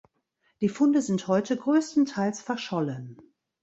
Die 0.61 0.69
Funde 0.69 1.03
sind 1.03 1.27
heute 1.27 1.55
größtenteils 1.55 2.41
verschollen. 2.41 3.21